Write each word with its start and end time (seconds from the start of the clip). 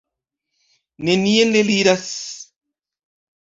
Nenien 1.09 1.53
eliras. 1.61 2.11